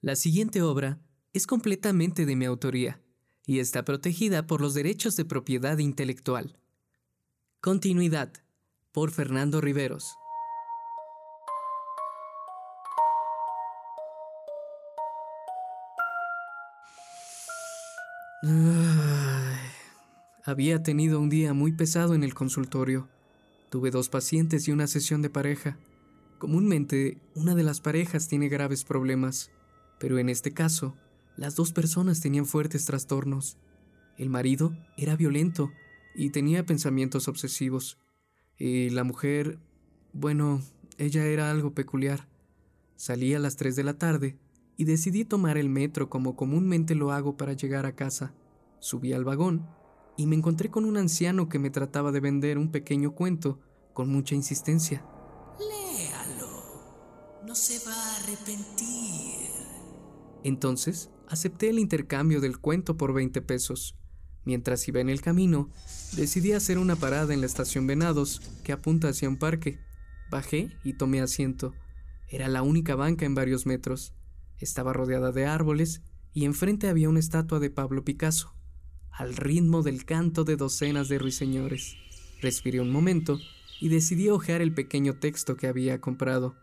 La 0.00 0.16
siguiente 0.16 0.62
obra 0.62 1.00
es 1.32 1.46
completamente 1.46 2.26
de 2.26 2.36
mi 2.36 2.44
autoría 2.44 3.00
y 3.44 3.60
está 3.60 3.84
protegida 3.84 4.46
por 4.46 4.60
los 4.60 4.74
derechos 4.74 5.16
de 5.16 5.24
propiedad 5.24 5.78
intelectual. 5.78 6.58
Continuidad 7.60 8.32
por 8.92 9.10
Fernando 9.10 9.60
Riveros. 9.60 10.14
había 20.44 20.80
tenido 20.82 21.18
un 21.18 21.28
día 21.28 21.52
muy 21.54 21.72
pesado 21.72 22.14
en 22.14 22.22
el 22.22 22.32
consultorio. 22.32 23.08
Tuve 23.68 23.90
dos 23.90 24.08
pacientes 24.08 24.68
y 24.68 24.72
una 24.72 24.86
sesión 24.86 25.20
de 25.20 25.30
pareja. 25.30 25.76
Comúnmente, 26.38 27.18
una 27.34 27.56
de 27.56 27.64
las 27.64 27.80
parejas 27.80 28.28
tiene 28.28 28.48
graves 28.48 28.84
problemas, 28.84 29.50
pero 29.98 30.18
en 30.18 30.28
este 30.28 30.52
caso, 30.52 30.94
las 31.36 31.54
dos 31.54 31.72
personas 31.72 32.20
tenían 32.20 32.46
fuertes 32.46 32.84
trastornos. 32.84 33.58
El 34.16 34.30
marido 34.30 34.76
era 34.96 35.16
violento 35.16 35.70
y 36.14 36.30
tenía 36.30 36.64
pensamientos 36.64 37.28
obsesivos. 37.28 37.98
Y 38.58 38.90
la 38.90 39.04
mujer, 39.04 39.58
bueno, 40.12 40.62
ella 40.98 41.26
era 41.26 41.50
algo 41.50 41.74
peculiar. 41.74 42.28
Salí 42.96 43.34
a 43.34 43.38
las 43.38 43.56
3 43.56 43.76
de 43.76 43.84
la 43.84 43.98
tarde 43.98 44.38
y 44.78 44.84
decidí 44.84 45.24
tomar 45.24 45.58
el 45.58 45.68
metro 45.68 46.08
como 46.08 46.36
comúnmente 46.36 46.94
lo 46.94 47.12
hago 47.12 47.36
para 47.36 47.52
llegar 47.52 47.84
a 47.84 47.94
casa. 47.94 48.34
Subí 48.78 49.12
al 49.12 49.24
vagón 49.24 49.66
y 50.16 50.26
me 50.26 50.36
encontré 50.36 50.70
con 50.70 50.84
un 50.84 50.96
anciano 50.96 51.48
que 51.48 51.58
me 51.58 51.70
trataba 51.70 52.12
de 52.12 52.20
vender 52.20 52.56
un 52.56 52.70
pequeño 52.70 53.14
cuento 53.14 53.60
con 53.92 54.08
mucha 54.08 54.34
insistencia. 54.34 55.04
Léalo. 55.58 57.44
No 57.46 57.54
se 57.54 57.78
va 57.86 57.92
a 57.92 58.16
arrepentir. 58.16 59.35
Entonces, 60.46 61.10
acepté 61.26 61.70
el 61.70 61.80
intercambio 61.80 62.40
del 62.40 62.60
cuento 62.60 62.96
por 62.96 63.12
20 63.12 63.42
pesos. 63.42 63.96
Mientras 64.44 64.86
iba 64.86 65.00
en 65.00 65.08
el 65.08 65.20
camino, 65.20 65.70
decidí 66.14 66.52
hacer 66.52 66.78
una 66.78 66.94
parada 66.94 67.34
en 67.34 67.40
la 67.40 67.46
estación 67.46 67.88
Venados, 67.88 68.40
que 68.62 68.70
apunta 68.70 69.08
hacia 69.08 69.28
un 69.28 69.38
parque. 69.38 69.80
Bajé 70.30 70.70
y 70.84 70.92
tomé 70.92 71.20
asiento. 71.20 71.74
Era 72.28 72.46
la 72.46 72.62
única 72.62 72.94
banca 72.94 73.26
en 73.26 73.34
varios 73.34 73.66
metros. 73.66 74.14
Estaba 74.60 74.92
rodeada 74.92 75.32
de 75.32 75.46
árboles 75.46 76.02
y 76.32 76.44
enfrente 76.44 76.88
había 76.88 77.08
una 77.08 77.18
estatua 77.18 77.58
de 77.58 77.70
Pablo 77.70 78.04
Picasso, 78.04 78.54
al 79.10 79.34
ritmo 79.34 79.82
del 79.82 80.04
canto 80.04 80.44
de 80.44 80.54
docenas 80.54 81.08
de 81.08 81.18
ruiseñores. 81.18 81.96
Respiré 82.40 82.80
un 82.80 82.92
momento 82.92 83.40
y 83.80 83.88
decidí 83.88 84.28
hojear 84.28 84.62
el 84.62 84.72
pequeño 84.72 85.18
texto 85.18 85.56
que 85.56 85.66
había 85.66 86.00
comprado. 86.00 86.54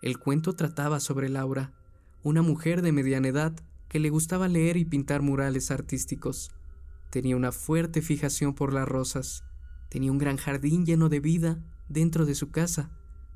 El 0.00 0.18
cuento 0.18 0.54
trataba 0.54 0.98
sobre 0.98 1.28
Laura, 1.28 1.74
una 2.22 2.42
mujer 2.42 2.82
de 2.82 2.92
mediana 2.92 3.28
edad 3.28 3.54
que 3.88 3.98
le 3.98 4.10
gustaba 4.10 4.48
leer 4.48 4.76
y 4.76 4.84
pintar 4.84 5.22
murales 5.22 5.70
artísticos. 5.70 6.50
Tenía 7.10 7.36
una 7.36 7.52
fuerte 7.52 8.02
fijación 8.02 8.54
por 8.54 8.72
las 8.72 8.86
rosas. 8.86 9.44
Tenía 9.88 10.12
un 10.12 10.18
gran 10.18 10.36
jardín 10.36 10.84
lleno 10.84 11.08
de 11.08 11.20
vida 11.20 11.62
dentro 11.88 12.26
de 12.26 12.34
su 12.34 12.50
casa. 12.50 12.90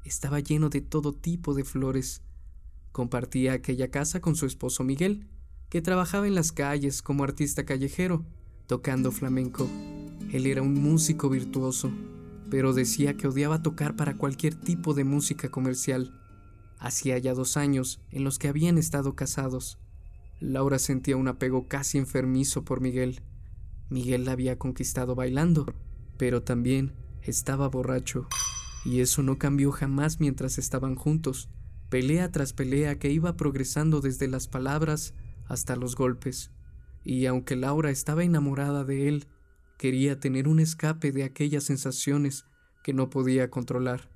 Estaba 0.04 0.40
lleno 0.40 0.68
de 0.68 0.82
todo 0.82 1.12
tipo 1.12 1.54
de 1.54 1.64
flores. 1.64 2.22
Compartía 2.90 3.54
aquella 3.54 3.90
casa 3.90 4.20
con 4.20 4.36
su 4.36 4.44
esposo 4.44 4.84
Miguel, 4.84 5.26
que 5.70 5.80
trabajaba 5.80 6.26
en 6.26 6.34
las 6.34 6.52
calles 6.52 7.00
como 7.00 7.24
artista 7.24 7.64
callejero, 7.64 8.26
tocando 8.66 9.10
flamenco. 9.10 9.68
Él 10.32 10.46
era 10.46 10.60
un 10.60 10.74
músico 10.74 11.30
virtuoso, 11.30 11.90
pero 12.50 12.74
decía 12.74 13.16
que 13.16 13.28
odiaba 13.28 13.62
tocar 13.62 13.96
para 13.96 14.18
cualquier 14.18 14.54
tipo 14.54 14.92
de 14.92 15.04
música 15.04 15.50
comercial. 15.50 16.21
Hacía 16.82 17.16
ya 17.18 17.32
dos 17.32 17.56
años 17.56 18.00
en 18.10 18.24
los 18.24 18.40
que 18.40 18.48
habían 18.48 18.76
estado 18.76 19.14
casados. 19.14 19.78
Laura 20.40 20.80
sentía 20.80 21.16
un 21.16 21.28
apego 21.28 21.68
casi 21.68 21.96
enfermizo 21.96 22.64
por 22.64 22.80
Miguel. 22.80 23.22
Miguel 23.88 24.24
la 24.24 24.32
había 24.32 24.58
conquistado 24.58 25.14
bailando, 25.14 25.72
pero 26.16 26.42
también 26.42 26.92
estaba 27.22 27.68
borracho. 27.68 28.26
Y 28.84 28.98
eso 28.98 29.22
no 29.22 29.38
cambió 29.38 29.70
jamás 29.70 30.18
mientras 30.18 30.58
estaban 30.58 30.96
juntos 30.96 31.48
pelea 31.88 32.32
tras 32.32 32.52
pelea 32.52 32.98
que 32.98 33.12
iba 33.12 33.36
progresando 33.36 34.00
desde 34.00 34.26
las 34.26 34.48
palabras 34.48 35.14
hasta 35.46 35.76
los 35.76 35.94
golpes. 35.94 36.50
Y 37.04 37.26
aunque 37.26 37.54
Laura 37.54 37.90
estaba 37.90 38.24
enamorada 38.24 38.82
de 38.82 39.06
él, 39.06 39.28
quería 39.78 40.18
tener 40.18 40.48
un 40.48 40.58
escape 40.58 41.12
de 41.12 41.22
aquellas 41.22 41.62
sensaciones 41.62 42.44
que 42.82 42.92
no 42.92 43.08
podía 43.08 43.50
controlar. 43.50 44.11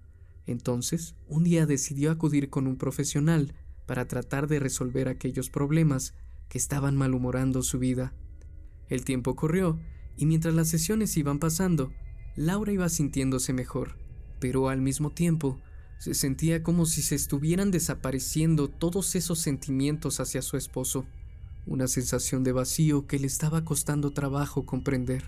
Entonces, 0.47 1.15
un 1.29 1.45
día 1.45 1.67
decidió 1.67 2.11
acudir 2.11 2.51
con 2.51 2.67
un 2.67 2.77
profesional 2.77 3.55
para 3.87 4.07
tratar 4.07 4.47
de 4.47 4.61
resolver 4.61 5.09
aquellos 5.09 5.51
problemas 5.51 6.15
que 6.49 6.59
estaban 6.59 6.97
malhumorando 6.97 7.63
su 7.63 7.79
vida. 7.79 8.13
El 8.89 9.05
tiempo 9.05 9.35
corrió 9.35 9.79
y 10.17 10.27
mientras 10.27 10.55
las 10.55 10.69
sesiones 10.69 11.17
iban 11.17 11.39
pasando, 11.39 11.93
Laura 12.37 12.73
iba 12.73 12.89
sintiéndose 12.89 13.53
mejor, 13.53 13.97
pero 14.41 14.69
al 14.69 14.81
mismo 14.81 15.11
tiempo 15.11 15.59
se 15.99 16.15
sentía 16.15 16.63
como 16.63 16.87
si 16.87 17.03
se 17.03 17.15
estuvieran 17.15 17.71
desapareciendo 17.71 18.69
todos 18.69 19.15
esos 19.15 19.39
sentimientos 19.39 20.21
hacia 20.21 20.43
su 20.43 20.57
esposo, 20.57 21.07
una 21.67 21.89
sensación 21.89 22.45
de 22.45 22.53
vacío 22.53 23.07
que 23.07 23.19
le 23.19 23.27
estaba 23.27 23.65
costando 23.65 24.13
trabajo 24.13 24.67
comprender. 24.67 25.25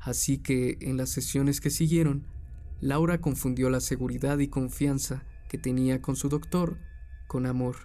Así 0.00 0.38
que, 0.38 0.76
en 0.80 0.96
las 0.96 1.10
sesiones 1.10 1.60
que 1.60 1.70
siguieron, 1.70 2.24
Laura 2.80 3.20
confundió 3.20 3.70
la 3.70 3.80
seguridad 3.80 4.38
y 4.38 4.48
confianza 4.48 5.24
que 5.48 5.58
tenía 5.58 6.02
con 6.02 6.16
su 6.16 6.28
doctor 6.28 6.78
con 7.26 7.46
amor, 7.46 7.76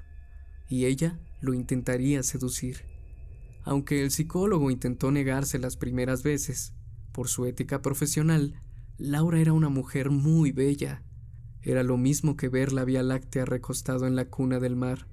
y 0.70 0.86
ella 0.86 1.20
lo 1.42 1.54
intentaría 1.54 2.24
seducir. 2.24 2.86
Aunque 3.64 4.04
el 4.04 4.12
psicólogo 4.12 4.72
intentó 4.72 5.12
negarse 5.12 5.60
las 5.60 5.78
primeras 5.78 6.24
veces, 6.24 6.74
por 7.12 7.28
su 7.28 7.46
ética 7.46 7.82
profesional, 7.82 8.62
Laura 8.98 9.40
era 9.40 9.54
una 9.54 9.70
mujer 9.70 10.10
muy 10.10 10.52
bella 10.52 11.04
era 11.64 11.84
lo 11.84 11.98
mismo 11.98 12.38
que 12.38 12.50
ver 12.50 12.74
la 12.74 12.86
Vía 12.86 13.04
Láctea 13.04 13.46
recostado 13.46 14.08
en 14.08 14.16
la 14.16 14.26
cuna 14.26 14.60
del 14.60 14.76
mar. 14.76 15.08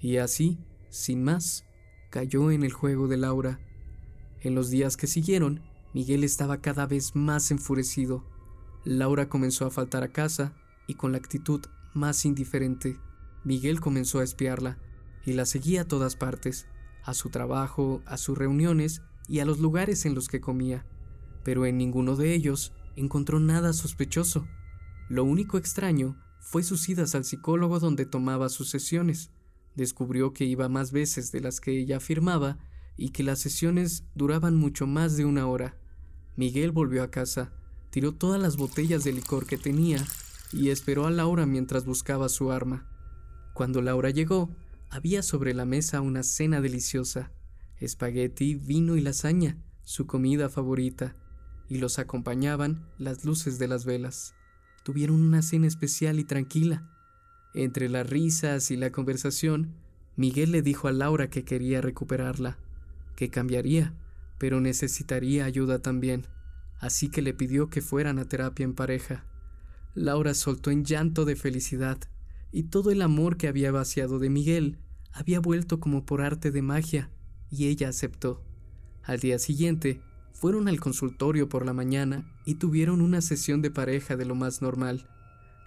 Y 0.00 0.16
así, 0.16 0.58
sin 0.88 1.22
más, 1.22 1.64
cayó 2.10 2.50
en 2.50 2.64
el 2.64 2.72
juego 2.72 3.06
de 3.06 3.16
Laura. 3.16 3.60
En 4.40 4.54
los 4.54 4.70
días 4.70 4.96
que 4.96 5.06
siguieron, 5.06 5.62
Miguel 5.94 6.24
estaba 6.24 6.60
cada 6.60 6.86
vez 6.86 7.14
más 7.14 7.50
enfurecido. 7.52 8.24
Laura 8.86 9.28
comenzó 9.28 9.66
a 9.66 9.70
faltar 9.72 10.04
a 10.04 10.12
casa 10.12 10.54
y 10.86 10.94
con 10.94 11.10
la 11.10 11.18
actitud 11.18 11.60
más 11.92 12.24
indiferente. 12.24 12.96
Miguel 13.42 13.80
comenzó 13.80 14.20
a 14.20 14.24
espiarla 14.24 14.78
y 15.24 15.32
la 15.32 15.44
seguía 15.44 15.82
a 15.82 15.88
todas 15.88 16.14
partes, 16.14 16.68
a 17.02 17.12
su 17.12 17.28
trabajo, 17.30 18.00
a 18.06 18.16
sus 18.16 18.38
reuniones 18.38 19.02
y 19.26 19.40
a 19.40 19.44
los 19.44 19.58
lugares 19.58 20.06
en 20.06 20.14
los 20.14 20.28
que 20.28 20.40
comía. 20.40 20.86
Pero 21.42 21.66
en 21.66 21.78
ninguno 21.78 22.14
de 22.14 22.32
ellos 22.32 22.72
encontró 22.94 23.40
nada 23.40 23.72
sospechoso. 23.72 24.46
Lo 25.08 25.24
único 25.24 25.58
extraño 25.58 26.16
fue 26.38 26.62
sus 26.62 26.88
idas 26.88 27.16
al 27.16 27.24
psicólogo 27.24 27.80
donde 27.80 28.06
tomaba 28.06 28.48
sus 28.48 28.70
sesiones. 28.70 29.32
Descubrió 29.74 30.32
que 30.32 30.44
iba 30.44 30.68
más 30.68 30.92
veces 30.92 31.32
de 31.32 31.40
las 31.40 31.60
que 31.60 31.72
ella 31.72 31.96
afirmaba 31.96 32.58
y 32.96 33.08
que 33.10 33.24
las 33.24 33.40
sesiones 33.40 34.04
duraban 34.14 34.54
mucho 34.54 34.86
más 34.86 35.16
de 35.16 35.24
una 35.24 35.48
hora. 35.48 35.76
Miguel 36.36 36.70
volvió 36.70 37.02
a 37.02 37.10
casa, 37.10 37.52
tiró 37.96 38.12
todas 38.12 38.38
las 38.38 38.58
botellas 38.58 39.04
de 39.04 39.12
licor 39.14 39.46
que 39.46 39.56
tenía 39.56 40.04
y 40.52 40.68
esperó 40.68 41.06
a 41.06 41.10
Laura 41.10 41.46
mientras 41.46 41.86
buscaba 41.86 42.28
su 42.28 42.52
arma. 42.52 42.86
Cuando 43.54 43.80
Laura 43.80 44.10
llegó, 44.10 44.50
había 44.90 45.22
sobre 45.22 45.54
la 45.54 45.64
mesa 45.64 46.02
una 46.02 46.22
cena 46.22 46.60
deliciosa, 46.60 47.30
espagueti, 47.80 48.54
vino 48.54 48.96
y 48.96 49.00
lasaña, 49.00 49.56
su 49.82 50.06
comida 50.06 50.50
favorita, 50.50 51.16
y 51.70 51.78
los 51.78 51.98
acompañaban 51.98 52.86
las 52.98 53.24
luces 53.24 53.58
de 53.58 53.66
las 53.66 53.86
velas 53.86 54.34
tuvieron 54.82 55.22
una 55.22 55.40
cena 55.40 55.66
especial 55.66 56.18
y 56.18 56.24
tranquila. 56.24 56.86
Entre 57.54 57.88
las 57.88 58.06
risas 58.06 58.70
y 58.70 58.76
la 58.76 58.92
conversación, 58.92 59.72
Miguel 60.16 60.52
le 60.52 60.60
dijo 60.60 60.86
a 60.86 60.92
Laura 60.92 61.30
que 61.30 61.44
quería 61.44 61.80
recuperarla, 61.80 62.58
que 63.16 63.30
cambiaría, 63.30 63.94
pero 64.36 64.60
necesitaría 64.60 65.46
ayuda 65.46 65.78
también, 65.78 66.26
así 66.78 67.08
que 67.08 67.22
le 67.22 67.34
pidió 67.34 67.68
que 67.68 67.80
fueran 67.80 68.18
a 68.18 68.26
terapia 68.26 68.64
en 68.64 68.74
pareja. 68.74 69.24
Laura 69.94 70.34
soltó 70.34 70.70
en 70.70 70.84
llanto 70.84 71.24
de 71.24 71.36
felicidad, 71.36 71.98
y 72.52 72.64
todo 72.64 72.90
el 72.90 73.02
amor 73.02 73.36
que 73.36 73.48
había 73.48 73.72
vaciado 73.72 74.18
de 74.18 74.30
Miguel 74.30 74.78
había 75.12 75.40
vuelto 75.40 75.80
como 75.80 76.04
por 76.04 76.20
arte 76.20 76.50
de 76.50 76.62
magia, 76.62 77.10
y 77.50 77.68
ella 77.68 77.88
aceptó. 77.88 78.42
Al 79.02 79.20
día 79.20 79.38
siguiente, 79.38 80.00
fueron 80.32 80.68
al 80.68 80.80
consultorio 80.80 81.48
por 81.48 81.64
la 81.64 81.72
mañana 81.72 82.30
y 82.44 82.56
tuvieron 82.56 83.00
una 83.00 83.22
sesión 83.22 83.62
de 83.62 83.70
pareja 83.70 84.16
de 84.16 84.26
lo 84.26 84.34
más 84.34 84.60
normal, 84.60 85.08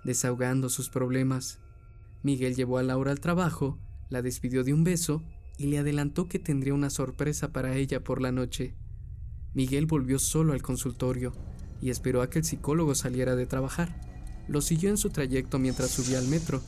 desahogando 0.03 0.69
sus 0.69 0.89
problemas. 0.89 1.59
Miguel 2.21 2.55
llevó 2.55 2.77
a 2.77 2.83
Laura 2.83 3.11
al 3.11 3.19
trabajo, 3.19 3.79
la 4.09 4.21
despidió 4.21 4.63
de 4.63 4.73
un 4.73 4.83
beso 4.83 5.23
y 5.57 5.67
le 5.67 5.79
adelantó 5.79 6.27
que 6.27 6.37
tendría 6.37 6.75
una 6.75 6.91
sorpresa 6.91 7.51
para 7.51 7.75
ella 7.75 8.03
por 8.03 8.21
la 8.21 8.31
noche. 8.31 8.75
Miguel 9.53 9.85
volvió 9.85 10.19
solo 10.19 10.53
al 10.53 10.61
consultorio 10.61 11.33
y 11.81 11.89
esperó 11.89 12.21
a 12.21 12.29
que 12.29 12.39
el 12.39 12.45
psicólogo 12.45 12.95
saliera 12.95 13.35
de 13.35 13.45
trabajar. 13.45 13.99
Lo 14.47 14.61
siguió 14.61 14.89
en 14.89 14.97
su 14.97 15.09
trayecto 15.09 15.59
mientras 15.59 15.91
subía 15.91 16.19
al 16.19 16.27
metro. 16.27 16.61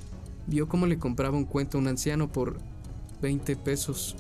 Vio 0.48 0.68
cómo 0.68 0.88
le 0.88 0.98
compraba 0.98 1.38
un 1.38 1.46
cuento 1.46 1.78
a 1.78 1.82
un 1.82 1.88
anciano 1.88 2.32
por 2.32 2.58
20 3.22 3.56
pesos 3.58 4.16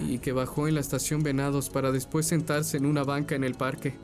y 0.00 0.18
que 0.18 0.32
bajó 0.32 0.66
en 0.66 0.74
la 0.74 0.80
estación 0.80 1.22
Venados 1.22 1.68
para 1.68 1.92
después 1.92 2.26
sentarse 2.26 2.76
en 2.76 2.86
una 2.86 3.04
banca 3.04 3.34
en 3.34 3.44
el 3.44 3.54
parque. 3.54 3.94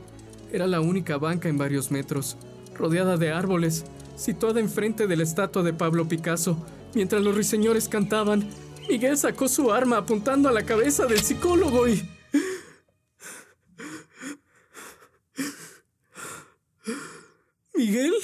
Era 0.53 0.67
la 0.67 0.81
única 0.81 1.17
banca 1.17 1.49
en 1.49 1.59
varios 1.59 1.91
metros, 1.91 2.37
rodeada 2.75 3.17
de 3.17 3.33
árboles, 3.33 3.85
situada 4.17 4.61
enfrente 4.61 5.07
de 5.07 5.17
la 5.17 5.23
estatua 5.23 5.63
de 5.63 5.73
Pablo 5.73 6.07
Picasso. 6.09 6.57
Mientras 6.95 7.23
los 7.23 7.35
ruiseñores 7.35 7.89
cantaban, 7.89 8.49
Miguel 8.89 9.17
sacó 9.17 9.49
su 9.49 9.73
arma 9.73 9.99
apuntando 9.99 10.49
a 10.49 10.53
la 10.53 10.65
cabeza 10.65 11.07
del 11.07 11.21
psicólogo 11.21 11.89
y... 11.89 12.16
Miguel 17.87 18.15